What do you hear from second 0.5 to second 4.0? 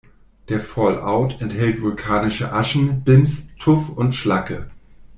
Fallout enthält vulkanische Aschen, Bims, Tuff